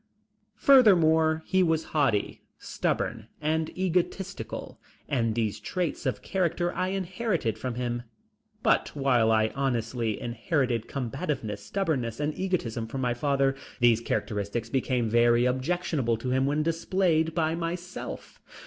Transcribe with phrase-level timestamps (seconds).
[0.55, 7.75] Furthermore, he was haughty, stubborn and egotistical, and these traits of character I inherited from
[7.75, 8.01] him.
[8.63, 15.07] But while I honestly inherited combativeness, stubbornness and egotism from my father, these characteristics became
[15.07, 18.41] very objectionable to him when displayed by myself.